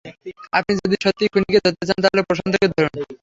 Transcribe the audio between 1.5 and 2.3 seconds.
ধরতে চান, তাহলে